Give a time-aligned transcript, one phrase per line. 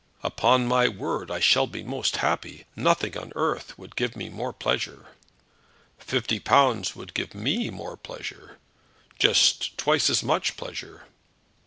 [0.23, 2.65] "Upon my word I shall be most happy.
[2.75, 5.09] Nothing on earth would give me more pleasure."
[5.99, 8.57] "Fifty pounds would give me more pleasure;
[9.19, 11.05] just twice as much pleasure."